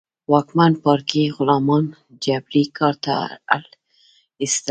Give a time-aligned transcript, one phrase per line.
[0.31, 1.85] واکمن پاړکي غلامان
[2.23, 3.15] جبري کار ته
[3.53, 3.63] اړ
[4.41, 4.59] اېستل.